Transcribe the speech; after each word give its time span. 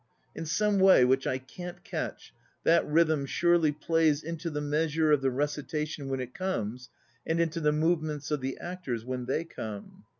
In 0.33 0.47
some 0.47 0.79
way, 0.79 1.05
which 1.05 1.27
I 1.27 1.37
can't 1.37 1.83
catch, 1.83 2.33
that 2.63 2.83
rhythm 2.87 3.27
surely 3.27 3.71
plays 3.71 4.23
into 4.23 4.49
the 4.49 4.59
measure 4.59 5.11
of 5.11 5.21
the 5.21 5.29
recitation 5.29 6.09
when 6.09 6.19
it 6.19 6.33
comes 6.33 6.89
and 7.23 7.39
into 7.39 7.59
the 7.59 7.71
movements 7.71 8.31
of 8.31 8.41
the 8.41 8.57
actors 8.57 9.05
when 9.05 9.25
they 9.27 9.43
come. 9.43 10.05